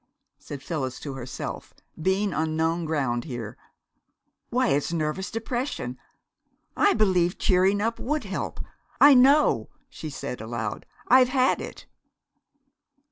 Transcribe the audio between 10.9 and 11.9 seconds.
"I've had it."